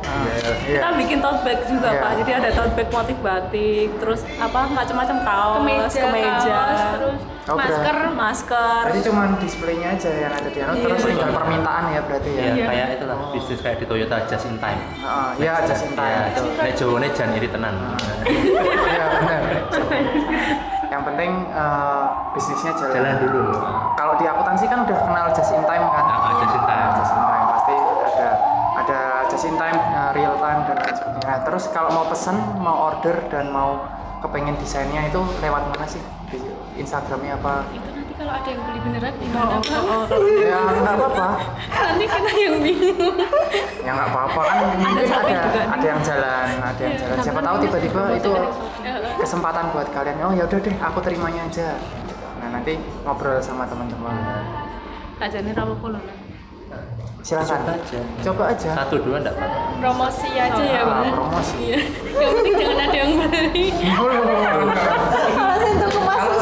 Ah, 0.00 0.24
iya. 0.64 0.80
kita 0.80 0.88
bikin 0.96 1.18
tote 1.20 1.40
bag 1.44 1.58
juga 1.64 1.88
Iya. 1.90 2.00
pak 2.00 2.10
jadi 2.24 2.30
ada 2.40 2.48
tote 2.50 2.72
bag 2.72 2.88
motif 2.88 3.16
batik 3.20 3.88
terus 4.00 4.20
apa 4.36 4.60
macam-macam 4.66 5.16
kaos 5.22 5.60
kemeja, 5.60 6.00
kemeja 6.00 6.52
kaos, 6.56 6.82
terus 6.96 7.20
Oh, 7.50 7.58
masker 7.58 7.96
masker 8.14 8.82
Berarti 8.86 9.02
cuma 9.10 9.26
displaynya 9.42 9.98
aja 9.98 10.10
yang 10.12 10.30
ada 10.30 10.46
di 10.46 10.60
anu, 10.62 10.70
Iya. 10.70 10.84
terus 10.86 11.02
tinggal 11.02 11.30
permintaan 11.34 11.84
ya 11.90 12.00
berarti 12.06 12.30
ya. 12.30 12.42
Iya, 12.54 12.64
kayak 12.70 12.86
itulah 12.94 13.16
bisnis 13.34 13.58
kayak 13.58 13.76
di 13.82 13.86
Toyota 13.90 14.16
just 14.30 14.46
in 14.46 14.54
time. 14.62 14.78
Ah, 15.02 15.34
iya 15.34 15.58
just 15.66 15.82
in 15.82 15.98
time. 15.98 16.30
Iya, 16.30 16.30
itu. 16.30 16.42
nek 16.54 16.72
Jawane 16.78 17.08
jan 17.10 17.34
iri 17.34 17.48
tenan. 17.50 17.74
Iya 18.22 19.04
benar. 19.18 19.40
Yang 20.90 21.02
penting 21.06 21.30
eh, 21.50 22.04
bisnisnya 22.34 22.72
jalan. 22.78 22.94
Jalan 22.94 23.14
dulu. 23.18 23.42
Kalau 23.98 24.14
di 24.14 24.24
akuntansi 24.26 24.64
kan 24.66 24.78
udah 24.86 24.98
kenal 25.02 25.26
just 25.34 25.50
in 25.50 25.62
time 25.66 25.84
kan? 25.90 26.04
Nah, 26.06 26.34
just 26.38 26.54
in 26.54 26.62
time. 26.62 26.88
Just 27.02 27.12
in 27.14 27.22
time 27.24 27.44
pasti 27.50 27.74
ada 27.74 28.28
just 29.40 29.48
in 29.48 29.56
time, 29.56 29.72
eh, 29.72 30.10
real 30.20 30.36
time 30.36 30.68
dan 30.68 30.76
lain 30.76 30.94
sebagainya. 31.00 31.24
Nah, 31.24 31.38
terus 31.48 31.64
kalau 31.72 31.88
mau 31.96 32.04
pesan, 32.12 32.36
mau 32.60 32.92
order 32.92 33.16
dan 33.32 33.48
mau 33.48 33.88
kepengen 34.20 34.52
desainnya 34.60 35.08
itu 35.08 35.16
lewat 35.40 35.64
mana 35.64 35.88
sih? 35.88 36.04
Di 36.28 36.36
Instagramnya 36.76 37.40
apa? 37.40 37.64
itu 37.72 37.88
nanti 37.88 38.12
kalau 38.20 38.32
ada 38.36 38.48
yang 38.52 38.62
beli 38.68 38.80
beneran 38.84 39.12
gimana 39.16 39.56
Pak? 39.64 39.72
Ya 40.44 40.58
nggak 40.60 40.92
apa-apa. 40.92 41.28
nanti 41.72 42.04
kita 42.04 42.30
yang 42.36 42.56
bingung. 42.60 43.16
Ya 43.80 43.90
nggak 43.96 44.08
apa-apa. 44.12 44.42
Kan 44.44 44.60
mungkin 44.76 45.04
Shopee 45.08 45.32
ada 45.32 45.48
juga 45.48 45.62
ada 45.72 45.86
yang 45.88 46.00
jalan 46.04 46.46
ada 46.60 46.82
yang 46.84 46.94
jalan. 47.00 47.16
Siapa 47.24 47.40
tahu 47.40 47.56
tiba-tiba 47.64 48.02
itu 48.20 48.32
kesempatan 49.24 49.64
buat 49.72 49.88
kalian. 49.88 50.20
Oh 50.20 50.32
ya 50.36 50.44
udah 50.44 50.58
deh 50.60 50.76
aku 50.84 50.98
terimanya 51.00 51.48
aja. 51.48 51.68
Nah 52.44 52.60
nanti 52.60 52.76
ngobrol 53.08 53.40
sama 53.40 53.64
teman-teman. 53.64 54.20
Kajane 55.16 55.56
rawo 55.56 55.74
polo 55.80 56.19
silakan. 57.20 57.58
Coba 57.60 57.72
aja. 57.76 58.00
coba 58.24 58.42
aja. 58.52 58.70
Satu 58.84 58.96
dua 59.00 59.16
enggak 59.20 59.34
apa. 59.36 59.46
promosi 59.80 60.28
aja 60.32 60.62
ya 60.62 60.80
Ah, 60.80 60.84
bener 61.00 61.12
promosi. 61.14 61.56
Iya. 61.60 61.78
Yang 62.16 62.30
penting 62.36 62.54
jangan 62.56 62.78
ada 62.80 62.96
yang 62.96 63.12
beli. 63.16 63.66
Kalau 63.80 64.16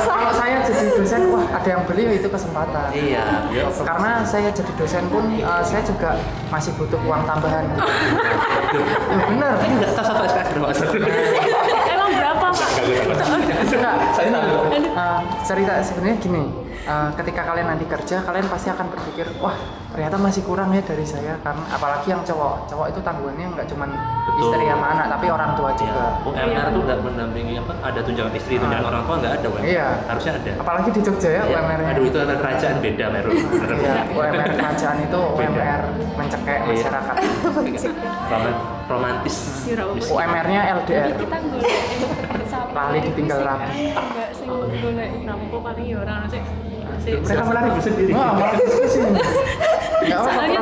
kalau 0.09 0.33
saya 0.35 0.57
jadi 0.65 0.85
dosen 0.97 1.23
wah 1.31 1.45
ada 1.51 1.69
yang 1.69 1.83
beli 1.87 2.03
itu 2.15 2.29
kesempatan. 2.29 2.87
Iya, 2.91 3.25
ya 3.53 3.63
karena 3.85 4.11
saya 4.25 4.49
jadi 4.51 4.73
dosen 4.75 5.05
pun 5.09 5.25
eh, 5.35 5.63
saya 5.63 5.83
juga 5.85 6.19
masih 6.49 6.73
butuh 6.79 7.01
uang 7.07 7.23
tambahan. 7.27 7.65
Ya 9.09 9.25
bener 9.33 9.57
enggak 9.57 9.91
tahu 9.97 10.05
satu 10.05 10.23
SKS 10.29 10.49
berapa. 10.53 10.69
emang 11.89 12.11
berapa 12.13 12.47
pak? 12.53 12.71
Enggak. 13.65 13.95
Saya 14.13 14.29
tahu. 14.29 14.69
Uh, 14.93 15.21
cerita 15.41 15.73
sebenarnya 15.81 16.17
gini 16.21 16.68
uh, 16.85 17.11
ketika 17.15 17.43
kalian 17.45 17.67
nanti 17.67 17.85
kerja 17.85 18.21
kalian 18.21 18.47
pasti 18.47 18.69
akan 18.69 18.87
berpikir 18.89 19.27
wah 19.39 19.57
ternyata 19.89 20.15
masih 20.17 20.43
kurang 20.43 20.71
ya 20.71 20.81
dari 20.81 21.03
saya 21.03 21.35
karena 21.41 21.65
apalagi 21.67 22.07
yang 22.07 22.23
cowok 22.23 22.69
cowok 22.69 22.87
itu 22.89 23.01
tanggungannya 23.01 23.47
nggak 23.51 23.67
cuma 23.67 23.89
istri 24.37 24.65
sama 24.65 24.87
anak 24.93 25.07
tapi 25.09 25.27
orang 25.29 25.51
tua 25.55 25.71
juga 25.73 26.05
Iya. 26.29 26.45
UMR 26.45 26.67
tuh 26.69 26.83
enggak 26.85 26.99
mendampingi 27.01 27.55
apa? 27.57 27.73
Ada 27.81 28.01
tunjangan 28.01 28.33
istri, 28.33 28.55
tunjangan 28.57 28.87
orang 28.87 29.03
tua 29.03 29.15
enggak 29.17 29.33
ada, 29.35 29.47
UMR. 29.49 29.65
Iya. 29.65 29.87
Harusnya 30.07 30.33
ada. 30.35 30.51
apalagi 30.57 30.89
di 30.93 31.01
Jogja 31.01 31.29
ya 31.31 31.43
Iya. 31.43 31.59
UMR-nya 31.59 31.91
Aduh 31.91 32.05
itu 32.05 32.19
ada 32.19 32.35
kerajaan 32.37 32.77
beda, 32.79 33.05
Meru. 33.09 33.31
Iya, 33.33 33.95
UMR 34.13 34.49
kerajaan 34.55 34.97
itu. 35.01 35.21
UMR 35.35 35.81
mencekek 36.15 36.59
Iya. 36.61 36.69
masyarakat 36.69 37.17
Roman- 38.31 38.61
romantis. 38.89 39.37
UMR-nya 40.07 40.61
LDR 40.79 41.09
kita 41.17 41.37
ditinggal 43.05 43.41
rapi. 43.43 43.91
enggak 43.91 44.31
sing 44.33 44.49
golek 44.49 45.11
rawo 45.25 45.57
paling 45.61 45.87
ya 45.87 45.97
orang 45.99 46.23
sih 46.29 46.43
si 47.03 47.11
mereka 47.15 47.43
ribut 47.67 47.83
sendiri. 47.85 48.11
wah 48.13 48.33
malah 48.37 48.55
diskusi 48.59 48.99
soalnya 50.09 50.61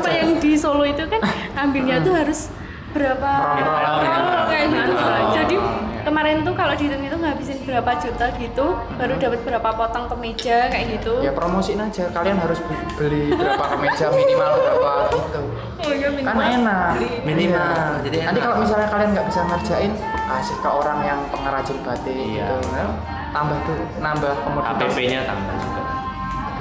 apa 0.00 0.10
yang 0.10 0.30
di 0.40 0.52
Solo 0.56 0.84
itu 0.88 1.04
kan 1.06 1.20
ambilnya 1.54 2.02
tuh 2.02 2.14
harus 2.16 2.50
berapa 2.90 3.32
oh, 3.54 4.46
kayak 4.50 4.66
gitu. 4.66 4.92
Berapa. 4.98 5.30
jadi 5.36 5.56
kemarin 6.02 6.36
tuh 6.40 6.52
kalau 6.52 6.72
dihitung 6.72 7.00
itu 7.00 7.14
ngabisin 7.14 7.58
berapa 7.62 7.90
juta 7.96 8.26
gitu 8.34 8.66
baru 8.94 9.14
dapat 9.16 9.40
berapa 9.40 9.68
potong 9.70 10.06
kemeja 10.06 10.66
kayak 10.66 10.86
gitu. 10.94 11.20
Ya 11.20 11.30
promosiin 11.30 11.78
aja. 11.78 12.08
Kalian 12.08 12.36
harus 12.36 12.58
be- 12.60 12.86
beli 12.94 13.32
berapa 13.32 13.64
kemeja 13.70 14.06
minimal 14.10 14.50
berapa 14.56 14.92
gitu. 15.10 15.40
Oh 15.80 15.92
iya 15.92 16.08
kan 16.20 16.36
enak. 16.36 16.90
Minimal, 17.22 17.72
Iya. 17.90 18.02
jadi 18.02 18.16
nanti 18.22 18.30
enak. 18.32 18.42
kalau 18.42 18.56
misalnya 18.58 18.88
kalian 18.88 19.08
nggak 19.10 19.26
bisa 19.26 19.40
ngerjain 19.42 19.92
kasih 20.26 20.56
ke 20.58 20.68
orang 20.68 20.98
yang 21.02 21.20
pengrajin 21.28 21.78
batik 21.80 22.14
Iya. 22.14 22.46
gitu 22.46 22.56
nah, 22.70 22.90
tambah 23.30 23.58
dulu 23.62 23.84
nambah 23.98 24.32
komoditas. 24.40 24.76
APP-nya 24.76 25.20
tambah 25.24 25.54
juga. 25.56 25.82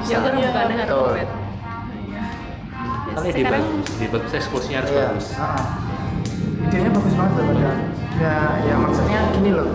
ya 0.01 0.17
kan 0.17 0.31
bukannya 0.31 0.53
harus 0.75 0.88
Betul. 0.88 1.12
dompet 1.12 1.29
Kali 3.10 3.27
di 3.27 3.41
sekarang 3.41 3.65
di 4.00 4.05
bagus 4.08 4.31
eksekusinya 4.31 4.77
harus 4.79 4.91
Iya. 4.91 5.01
bagus. 5.03 5.27
Idenya 6.70 6.90
bagus 6.94 7.14
banget 7.18 7.34
loh 7.34 7.46
padahal 7.50 7.78
ya 8.22 8.36
ya 8.62 8.76
maksudnya 8.78 9.20
gini 9.34 9.50
loh 9.58 9.70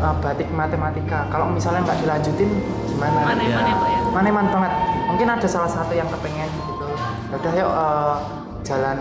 uh, 0.00 0.14
batik 0.24 0.48
matematika 0.50 1.28
kalau 1.28 1.52
misalnya 1.52 1.84
nggak 1.84 1.98
dilanjutin 2.00 2.50
gimana 2.88 3.18
mana 3.22 3.42
Iya. 3.44 3.56
mana 3.60 3.72
pak 3.76 3.88
ya 3.92 3.98
Maneman 4.08 4.46
banget. 4.50 4.72
Mungkin 5.12 5.28
ada 5.28 5.48
salah 5.48 5.70
satu 5.70 5.92
yang 5.92 6.08
kepengen 6.08 6.48
gitu. 6.48 6.72
Ya 7.28 7.36
Udah 7.36 7.52
yuk 7.54 7.70
eh, 7.70 8.16
jalan 8.64 8.98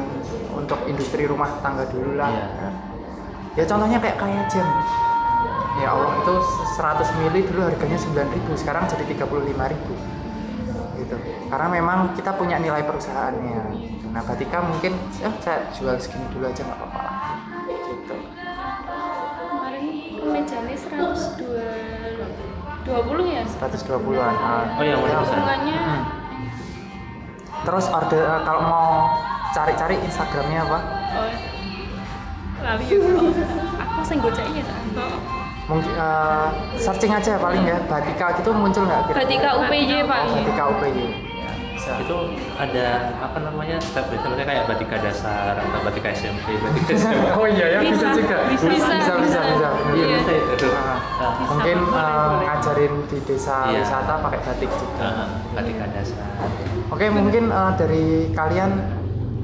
untuk 0.52 0.80
industri 0.86 1.24
rumah 1.26 1.48
tangga 1.64 1.88
dulu 1.88 2.20
lah. 2.20 2.30
Iya. 2.30 2.70
Ya 3.58 3.64
contohnya 3.66 3.98
kayak 3.98 4.20
kayak 4.20 4.46
jam. 4.52 4.68
Ya 5.80 5.94
Allah 5.94 6.22
itu 6.22 6.34
100 6.76 7.18
mili 7.22 7.46
dulu 7.46 7.70
harganya 7.70 7.98
9.000, 7.98 8.50
sekarang 8.58 8.84
jadi 8.90 9.04
35.000. 9.14 9.78
Gitu. 10.98 11.16
Karena 11.54 11.68
memang 11.70 11.98
kita 12.18 12.34
punya 12.34 12.58
nilai 12.58 12.82
perusahaannya. 12.82 13.62
Nah, 14.12 14.22
Batika 14.26 14.66
mungkin 14.66 14.98
eh, 15.22 15.34
saya 15.40 15.70
jual 15.72 15.96
segini 16.02 16.26
dulu 16.34 16.50
aja 16.50 16.62
nggak 16.66 16.78
apa-apa 16.78 17.07
kemejanya 20.38 20.78
102 20.78 22.86
20 22.86 23.34
ya 23.36 23.42
120-an. 23.44 24.36
Ah. 24.38 24.78
Oh 24.78 24.84
yang 24.86 25.02
mana 25.02 25.26
hubungannya 25.26 25.78
Hmm. 25.78 26.02
Terus 27.66 27.90
order 27.90 28.22
eh, 28.22 28.42
kalau 28.46 28.62
mau 28.64 28.90
cari-cari 29.52 29.96
Instagramnya 30.06 30.62
apa? 30.62 30.80
oh 31.18 31.32
lali 32.58 32.90
ya 32.90 32.98
aku 33.78 34.02
sing 34.02 34.18
gocek 34.18 34.42
ya 34.50 34.66
mungkin 35.70 35.94
eh, 35.94 36.48
searching 36.80 37.14
aja 37.14 37.38
paling 37.38 37.62
ya 37.66 37.78
Batika 37.90 38.34
gitu 38.40 38.50
muncul 38.54 38.84
nggak? 38.88 39.14
Batika 39.14 39.50
UPY 39.62 40.04
Pak. 40.06 40.20
Oh, 40.22 40.30
Batika 40.38 40.64
UPY. 40.70 41.06
Bisa. 41.88 42.04
itu 42.04 42.18
ada 42.54 42.88
apa 43.18 43.38
namanya 43.40 43.78
step 43.80 44.12
itu 44.12 44.28
kayak 44.36 44.68
batika 44.68 45.00
dasar 45.00 45.56
atau 45.56 45.80
batika 45.82 46.12
SMP 46.12 46.60
batika 46.60 46.92
SMA 46.94 47.32
Oh 47.40 47.48
iya 47.48 47.66
ya 47.70 47.80
bisa, 47.80 47.96
Bisa, 48.06 48.08
juga. 48.14 48.38
bisa, 48.46 48.66
bisa, 48.68 48.88
bisa, 48.92 49.14
bisa. 49.16 49.40
bisa. 49.42 49.70
iya 49.94 50.04
Iya. 50.04 50.18
bisa 50.20 50.32
itu 50.52 50.68
Nah, 50.68 51.00
Nah, 51.18 51.32
mungkin 51.48 51.78
boleh. 51.82 52.44
ngajarin 52.44 52.94
di 53.08 53.18
desa 53.24 53.56
Iya. 53.68 53.80
wisata 53.82 54.14
pakai 54.20 54.40
batik 54.44 54.70
juga. 54.70 55.00
nah, 55.02 55.28
batika 55.54 55.86
dasar 55.90 56.28
Oke, 56.88 57.06
mungkin 57.10 57.44
eh, 57.50 57.72
dari 57.74 58.06
kalian 58.32 58.72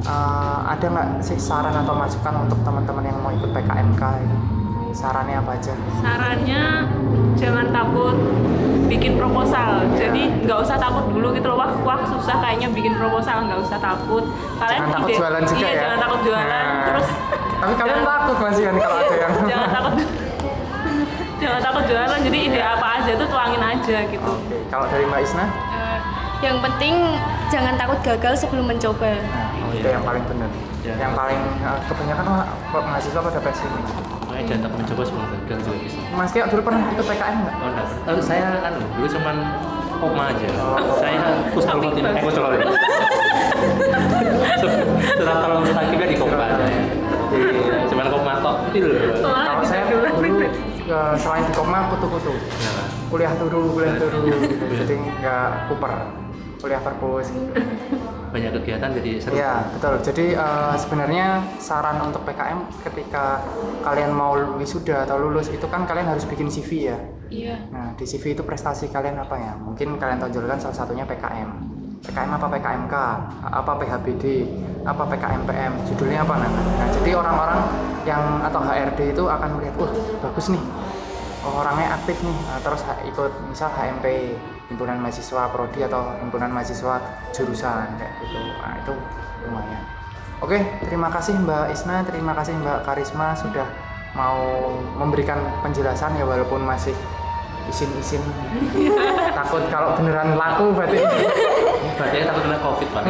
eh, 0.03 0.57
ada 0.67 0.85
nggak 0.85 1.07
sih 1.21 1.39
saran 1.39 1.73
atau 1.73 1.95
masukan 1.95 2.43
untuk 2.43 2.59
teman-teman 2.61 3.03
yang 3.03 3.17
mau 3.19 3.31
ikut 3.31 3.49
PKMK 3.49 4.03
ini? 4.19 4.37
Sarannya 4.91 5.39
apa 5.39 5.51
aja? 5.55 5.73
sarannya 5.97 6.63
jangan 7.35 7.65
takut 7.69 8.15
bikin 8.85 9.15
proposal 9.15 9.69
jadi 9.91 10.21
nggak 10.39 10.59
usah 10.59 10.75
takut 10.75 11.05
dulu 11.07 11.31
gitu 11.31 11.47
loh 11.47 11.57
wah 11.57 11.71
wah 11.81 11.99
susah 12.03 12.37
kayaknya 12.37 12.69
bikin 12.69 12.93
proposal 12.93 13.41
nggak 13.41 13.59
usah 13.59 13.77
takut 13.77 14.23
kalian 14.55 14.79
jangan 14.79 14.93
takut 14.93 15.09
ide- 15.09 15.17
jualan 15.17 15.41
juga 15.43 15.57
iya, 15.57 15.69
ya. 15.69 15.81
jangan 15.81 15.99
takut 15.99 16.19
jualan 16.21 16.45
Nah, 16.45 16.85
terus 16.85 17.07
Tapi 17.55 17.73
kalian 17.73 17.95
jangan- 17.95 18.11
takut 18.13 18.37
masih 18.39 18.63
kan 18.63 18.75
kalau 18.77 18.97
ada 18.97 19.15
yang. 19.15 19.33
jangan 19.49 19.69
takut 19.71 19.93
jangan 21.35 21.61
takut 21.61 21.83
jualan 21.85 22.19
jadi 22.21 22.37
ide 22.41 22.61
apa 22.61 22.87
aja 22.93 23.11
tuh 23.13 23.27
tuangin 23.27 23.61
aja 23.61 23.97
gitu 24.05 24.31
Oke, 24.37 24.57
kalau 24.69 24.85
dari 24.87 25.03
Mbak 25.03 25.21
Isna, 25.21 25.45
Eh, 25.73 25.99
yang 26.41 26.57
penting 26.59 26.93
jangan 27.47 27.73
takut 27.73 27.99
gagal 28.01 28.33
sebelum 28.37 28.65
mencoba. 28.65 29.11
nah, 29.15 29.47
Oh, 29.59 29.71
itu 29.71 29.79
iya. 29.81 29.95
yang 29.95 30.03
paling 30.03 30.23
benar. 30.25 30.49
Ya. 30.81 30.93
Yang 30.99 31.13
paling 31.13 31.39
eh, 31.61 31.79
kebanyakan 31.85 32.23
mah 32.25 32.43
mahasiswa 32.73 33.19
pada 33.21 33.39
pesimis. 33.39 33.89
Makanya 34.33 34.49
jangan 34.49 34.61
takut 34.65 34.77
mencoba 34.81 35.01
sebelum 35.05 35.25
gagal 35.45 35.57
juga 35.61 35.77
bisa 35.79 35.97
Mas 36.11 36.31
Tio 36.33 36.45
dulu 36.49 36.61
pernah 36.63 36.81
ikut 36.89 37.05
PKM 37.05 37.37
nggak? 37.37 37.55
oh 37.55 37.69
enggak 37.69 37.87
Eh, 38.09 38.17
saya 38.19 38.47
kan 38.59 38.73
dulu 38.81 39.07
cuman 39.07 39.35
koma 39.93 40.23
aja 40.27 40.47
Oh. 40.57 40.97
saya 40.97 41.17
kusnul 41.53 41.77
khotimah 41.79 42.11
eh 42.11 42.21
kusnul 42.21 42.43
khotimah 42.49 42.75
setelah 45.05 45.35
kalau 45.37 45.55
mustaqimnya 45.61 46.07
di 46.07 46.17
koma 46.17 46.35
aja 46.35 46.65
ya 46.65 46.81
cuman 47.87 48.05
koma 48.09 48.33
tok. 48.39 48.57
Kalau 49.21 49.63
saya 49.63 49.83
dulu 49.87 50.35
eh, 50.43 51.13
selain 51.15 51.43
di 51.45 51.53
koma 51.53 51.87
kutu-kutu. 51.89 52.33
Nah, 52.33 52.85
Kuliah 53.07 53.33
dulu, 53.37 53.77
kuliah 53.77 53.93
dulu 53.95 54.17
gitu. 54.25 54.65
Jadi 54.73 54.95
nggak 55.21 55.69
kuper. 55.69 55.91
Kuliah 56.59 56.81
perpus 56.81 57.29
gitu. 57.29 57.53
Banyak 58.33 58.51
kegiatan 58.57 58.89
jadi 58.97 59.11
seru 59.21 59.33
Iya, 59.37 59.53
betul. 59.77 59.93
Jadi 60.01 60.25
eh, 60.33 60.75
sebenarnya 60.81 61.27
saran 61.61 62.01
untuk 62.01 62.25
PKM 62.25 62.59
ketika 62.81 63.45
kalian 63.85 64.11
mau 64.11 64.33
wisuda 64.57 65.05
atau 65.05 65.21
lulus 65.21 65.53
itu 65.53 65.69
kan 65.69 65.85
kalian 65.85 66.09
harus 66.09 66.25
bikin 66.25 66.49
CV 66.49 66.89
ya. 66.89 66.97
Iya. 67.29 67.55
Nah, 67.69 67.93
di 67.93 68.05
CV 68.09 68.33
itu 68.33 68.41
prestasi 68.41 68.89
kalian 68.89 69.21
apa 69.21 69.37
ya? 69.37 69.53
Mungkin 69.61 70.01
kalian 70.01 70.17
tonjolkan 70.17 70.57
salah 70.57 70.73
satunya 70.73 71.05
PKM. 71.05 71.49
PKM 72.03 72.31
apa 72.35 72.47
PKMK? 72.51 72.95
Apa 73.47 73.71
PHBD? 73.79 74.23
Apa 74.83 75.03
PKMPM? 75.07 75.73
Judulnya 75.87 76.25
apa 76.25 76.33
Nana? 76.35 76.61
Nah, 76.61 76.87
jadi 76.91 77.11
orang-orang 77.15 77.61
yang 78.03 78.43
atau 78.43 78.59
HRD 78.59 79.15
itu 79.15 79.23
akan 79.23 79.49
melihat, 79.55 79.79
wah 79.79 79.91
bagus 80.19 80.51
nih, 80.51 80.63
orangnya 81.47 81.95
aktif 81.95 82.19
nih. 82.19 82.37
Nah, 82.51 82.59
terus 82.59 82.81
ikut 83.07 83.31
misal 83.47 83.71
HMP, 83.71 84.35
himpunan 84.73 84.97
mahasiswa 84.97 85.53
prodi 85.53 85.85
atau 85.85 86.17
himpunan 86.17 86.49
mahasiswa 86.49 86.97
jurusan 87.29 87.87
kayak 88.01 88.13
gitu. 88.25 88.41
Nah, 88.57 88.73
itu 88.81 88.93
lumayan. 89.45 89.81
Oke, 90.41 90.57
terima 90.81 91.13
kasih 91.13 91.37
Mbak 91.37 91.65
Isna, 91.71 92.01
terima 92.01 92.33
kasih 92.33 92.57
Mbak 92.57 92.83
Karisma 92.83 93.37
sudah 93.37 93.69
mau 94.17 94.73
memberikan 94.97 95.37
penjelasan 95.61 96.17
ya 96.17 96.25
walaupun 96.25 96.65
masih 96.65 96.93
isin-isin 97.69 98.19
takut 99.39 99.63
kalau 99.71 99.95
beneran 99.95 100.35
laku 100.35 100.75
berarti 100.75 100.99
berarti 101.97 102.27
takut 102.27 102.43
kena 102.43 102.59
covid 102.59 102.87
pak 102.91 103.01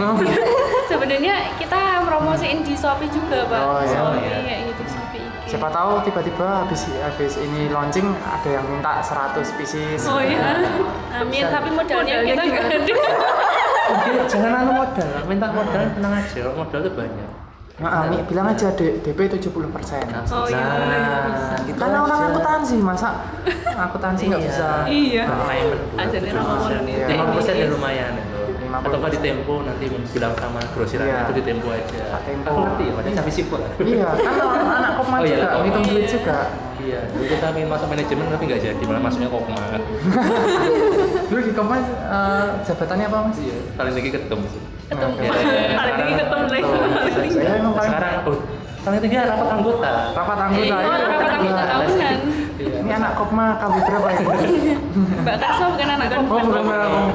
Sebenarnya 0.85 1.35
kita 1.57 2.05
promosiin 2.05 2.61
di 2.61 2.77
Shopee 2.77 3.09
juga, 3.09 3.49
Pak. 3.49 3.61
Oh, 3.65 3.81
iya. 3.81 3.97
Shopee 3.97 4.29
Iya. 4.29 4.57
gitu. 4.69 4.83
Siapa 5.53 5.69
tahu 5.69 6.01
tiba-tiba 6.01 6.47
habis 6.59 6.81
habis 6.89 7.37
ini 7.37 7.69
launching 7.69 8.09
ada 8.17 8.49
yang 8.51 8.65
minta 8.65 8.97
100 8.97 9.37
pieces 9.53 10.01
oh 10.03 10.17
iya 10.17 10.57
Amin, 11.13 11.45
tapi 11.45 11.69
modalnya 11.69 12.25
Modalnya 12.25 12.25
kita 12.25 12.41
nggak 12.43 12.65
ada. 12.65 12.77
Mungkin 13.83 14.13
jangan 14.25 14.51
anu 14.57 14.71
modal 14.75 15.09
minta 15.23 15.47
modal 15.47 15.81
tenang 15.93 16.13
aja 16.15 16.41
modal 16.51 16.79
tuh 16.81 16.93
banyak 16.95 17.29
Nah, 17.73 18.05
Ami, 18.05 18.21
bilang 18.23 18.45
aja 18.47 18.69
D- 18.69 19.01
DP 19.01 19.33
70 19.33 19.49
persen. 19.67 20.05
Oh, 20.29 20.45
iya, 20.45 20.61
nah, 20.61 21.57
gitu 21.59 21.73
Karena 21.73 22.05
orang 22.05 22.19
aja. 22.19 22.29
akuntansi, 22.29 22.77
masa 22.77 23.17
akuntansi 23.89 24.29
nggak 24.29 24.39
Iya. 24.39 24.47
bisa. 24.47 24.69
iya 24.85 25.23
Payment 25.25 25.81
Aja 25.97 26.17
nih 26.21 26.31
Iya. 26.87 27.05
lima 27.09 27.25
persen 27.33 27.55
ya 27.57 27.67
lumayan 27.67 28.13
50%. 28.73 28.83
atau 28.83 28.97
nggak 28.97 29.13
di 29.13 29.21
tempo 29.21 29.53
nanti 29.61 29.85
bilang 30.09 30.33
sama 30.33 30.59
grosiran 30.71 31.05
Iya. 31.05 31.19
itu 31.21 31.33
di 31.33 31.43
tempo 31.43 31.67
aja 31.69 32.03
Pak 32.09 32.21
Tempo. 32.23 32.47
aku 32.47 32.59
ngerti 32.59 32.83
ya 32.83 32.93
padahal 32.93 33.15
sampai 33.15 33.33
sipur 33.33 33.59
Iya, 33.79 34.07
kan 34.09 34.33
anak 34.73 34.91
kopma 34.95 35.15
Oh, 35.15 35.23
iya, 35.23 35.37
juga, 35.37 35.55
ngitung 35.61 35.85
duit 35.85 36.05
juga. 36.07 36.37
iya 36.79 36.99
dulu 37.07 37.23
kita 37.23 37.45
ingin 37.53 37.69
masuk 37.69 37.87
manajemen 37.87 38.25
tapi 38.27 38.43
nggak 38.43 38.61
jadi 38.61 38.83
malah 38.83 39.01
masuknya 39.01 39.29
kopma 39.29 39.61
kan 39.69 39.81
Dulu 41.23 41.39
di 41.47 41.51
kopma 41.51 41.75
eh, 41.77 42.45
jabatannya 42.63 43.05
apa 43.05 43.17
mas? 43.23 43.37
iya 43.39 43.57
paling 43.73 43.93
tinggi 43.93 44.11
ketemu 44.11 44.45
sih 44.47 44.61
Ketemu. 44.83 45.13
Iya, 45.15 45.31
iya, 45.31 45.61
iya. 45.63 45.77
paling 45.77 45.95
tinggi 45.95 46.13
ketemu 46.17 46.43
lagi 46.43 46.61
Betul. 46.61 46.89
paling 46.89 47.13
tinggi 47.15 47.35
Saya 47.35 47.53
emang 47.55 47.73
paling 47.73 47.89
sekarang 47.89 48.13
oh 48.23 48.37
paling 48.83 48.99
tinggi 48.99 49.15
rapat 49.17 49.47
anggota 49.49 49.93
rapat 50.11 50.37
anggota. 50.41 50.75
Oh, 50.75 50.81
iya, 50.83 51.05
rapat 51.07 51.31
anggota 51.31 51.61
tahunan. 51.63 52.19
Ini 52.93 53.01
anak 53.01 53.17
kopma 53.17 53.57
KB 53.57 53.73
berapa 53.89 54.07
ini? 54.13 54.25
Mbak 55.25 55.35
Karso 55.41 55.65
bukan 55.65 55.89
anak 55.89 56.07
kan? 56.13 56.19
Oh, 56.23 56.37
belum 56.37 56.45
belum 56.45 56.65
belum. 56.69 57.05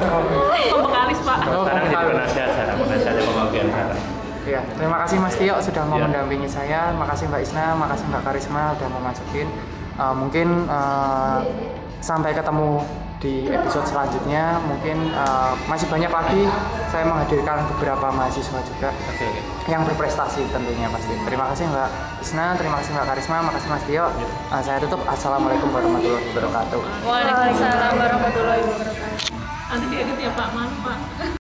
pembekalis 0.74 1.18
pak 1.22 1.38
Oh, 1.46 1.62
sekarang 1.62 1.86
jadi 1.86 2.06
penasihat 2.10 2.48
sekarang 2.50 2.76
penasihat 2.82 3.14
pembagian 3.22 3.66
sekarang 3.70 3.98
Iya, 4.42 4.60
terima 4.74 4.96
kasih 5.06 5.16
Mas 5.22 5.36
Tio 5.38 5.54
sudah 5.62 5.82
mau 5.86 6.02
Iya. 6.02 6.04
mendampingi 6.10 6.50
saya. 6.50 6.90
Makasih 6.90 7.30
Mbak 7.30 7.42
Isna, 7.46 7.66
makasih 7.78 8.10
Mbak 8.10 8.22
Karisma 8.26 8.74
udah 8.74 8.88
mau 8.90 9.02
masukin. 9.06 9.46
Eh, 9.94 10.14
mungkin 10.18 10.48
eh, 10.66 11.38
sampai 12.00 12.34
ketemu 12.34 12.82
di 13.18 13.46
episode 13.50 13.86
selanjutnya. 13.86 14.58
Mungkin 14.66 15.10
eh, 15.12 15.52
masih 15.66 15.86
banyak 15.90 16.10
lagi. 16.10 16.42
Saya 16.88 17.04
menghadirkan 17.04 17.68
beberapa 17.76 18.08
mahasiswa 18.14 18.58
juga 18.64 18.88
oke 18.90 19.26
oke 19.62 19.70
yang 19.70 19.82
berprestasi 19.84 20.46
tentunya 20.48 20.88
pasti. 20.88 21.14
Terima 21.26 21.44
kasih 21.52 21.64
Mbak 21.68 21.88
Isna, 22.24 22.46
terima 22.56 22.76
kasih 22.80 22.90
Mbak 22.96 23.06
Karisma, 23.12 23.36
makasih 23.44 23.68
Mas 23.68 23.84
Tio. 23.84 24.06
Eh, 24.54 24.62
saya 24.62 24.78
tutup. 24.80 25.02
Assalamualaikum 25.04 25.68
warahmatullahi 25.70 26.24
wabarakatuh. 26.32 26.80
Waalaikumsalam 27.04 27.92
warahmatullahi 27.98 28.62
wabarakatuh. 28.64 29.36
nanti 29.68 29.84
diedit 29.92 30.16
ya 30.16 30.32
pak 30.32 30.48
maaf 30.56 30.72
pak 30.80 30.96